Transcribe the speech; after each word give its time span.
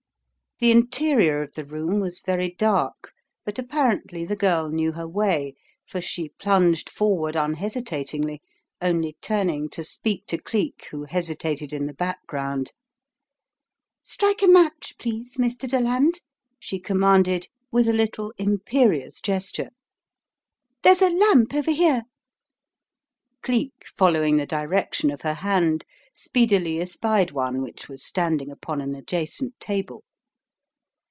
The 0.59 0.69
interior 0.69 1.41
of 1.41 1.53
the 1.55 1.65
room 1.65 1.99
was 1.99 2.21
very 2.21 2.51
dark, 2.51 3.13
but 3.43 3.57
apparently 3.57 4.25
the 4.25 4.35
girl 4.35 4.69
knew 4.69 4.91
her 4.91 5.07
way, 5.07 5.55
for 5.87 5.99
she 6.01 6.35
plunged 6.39 6.87
forward 6.87 7.35
unhesitatingly, 7.35 8.43
only 8.79 9.17
turning 9.21 9.69
to 9.69 9.83
speak 9.83 10.27
to 10.27 10.37
Cleek 10.37 10.85
who 10.91 11.05
hesitated 11.05 11.73
in 11.73 11.87
the 11.87 11.95
background. 11.95 12.73
"Strike 14.03 14.43
a 14.43 14.47
match, 14.47 14.93
please, 14.99 15.37
Mr. 15.37 15.67
Deland," 15.67 16.21
she 16.59 16.79
com 16.79 16.97
manded 16.99 17.47
with 17.71 17.87
a 17.87 17.91
little 17.91 18.31
imperious 18.37 19.19
gesture. 19.19 19.71
"There's 20.83 20.99
The 20.99 21.07
Home 21.07 21.17
Coming 21.17 21.17
21 21.17 21.17
a 21.17 21.39
lamp 21.49 21.55
over 21.55 21.71
here." 21.71 22.03
Cleek, 23.41 23.85
following 23.97 24.37
the 24.37 24.45
direction 24.45 25.09
of 25.09 25.21
her 25.21 25.33
hand, 25.33 25.85
speedily 26.15 26.79
espied 26.79 27.31
one 27.31 27.63
which 27.63 27.89
was 27.89 28.05
standing 28.05 28.51
upon 28.51 28.79
an 28.79 28.93
adjacent 28.93 29.59
table. 29.59 30.03